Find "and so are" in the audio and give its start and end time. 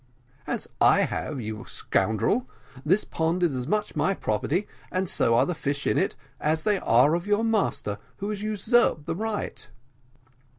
4.91-5.45